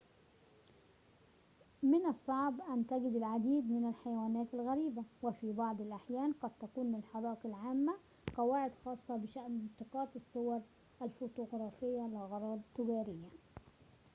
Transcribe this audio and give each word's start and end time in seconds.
من 1.83 2.05
الصعب 2.05 2.53
أن 2.61 2.79
نجد 2.91 3.15
العديد 3.15 3.71
من 3.71 3.89
الحيوانات 3.89 4.47
الغريبة 4.53 5.03
وفي 5.21 5.53
بعض 5.53 5.81
الأحيان 5.81 6.33
قد 6.41 6.51
تكون 6.61 6.95
للحدائق 6.95 7.45
العامة 7.45 7.93
قواعد 8.37 8.71
خاصة 8.85 9.15
بشأن 9.17 9.67
التقاط 9.67 10.09
الصور 10.15 10.61
الفوتوغرافية 11.01 12.07
لأغراض 12.13 12.59
تجارية 12.77 13.29